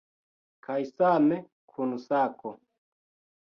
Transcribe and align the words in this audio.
Kaj 0.67 0.77
same 0.95 1.39
kun 1.75 1.95
sako. 2.09 2.59